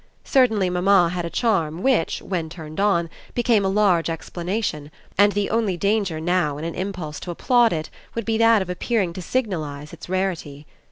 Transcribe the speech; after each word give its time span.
Certainly 0.25 0.71
mamma 0.71 1.09
had 1.09 1.25
a 1.25 1.29
charm 1.29 1.83
which, 1.83 2.23
when 2.23 2.49
turned 2.49 2.79
on, 2.79 3.07
became 3.35 3.63
a 3.63 3.69
large 3.69 4.09
explanation; 4.09 4.89
and 5.15 5.33
the 5.33 5.51
only 5.51 5.77
danger 5.77 6.19
now 6.19 6.57
in 6.57 6.63
an 6.65 6.73
impulse 6.73 7.19
to 7.19 7.29
applaud 7.29 7.71
it 7.71 7.91
would 8.15 8.25
be 8.25 8.39
that 8.39 8.63
of 8.63 8.69
appearing 8.71 9.13
to 9.13 9.21
signalise 9.21 9.93
its 9.93 10.09
rarity. 10.09 10.65